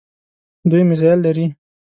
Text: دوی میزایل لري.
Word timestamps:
دوی 0.69 0.81
میزایل 0.89 1.19
لري. 1.25 1.45